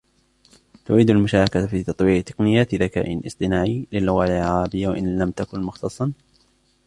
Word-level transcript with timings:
تريد 0.85 1.09
المشاركة 1.09 1.67
في 1.67 1.83
تطوير 1.83 2.21
تقنيات 2.21 2.75
ذكاء 2.75 3.27
اصطناعي 3.27 3.87
للغة 3.91 4.25
العربية 4.25 4.87
و 4.87 4.91
ان 4.91 5.19
لم 5.19 5.31
تكن 5.31 5.61
مختصا 5.61 6.13